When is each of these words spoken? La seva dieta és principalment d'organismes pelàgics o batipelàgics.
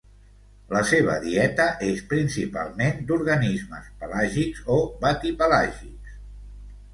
La 0.75 0.79
seva 0.91 1.17
dieta 1.25 1.67
és 1.87 2.01
principalment 2.13 3.03
d'organismes 3.11 3.93
pelàgics 4.01 4.65
o 4.79 4.79
batipelàgics. 5.05 6.19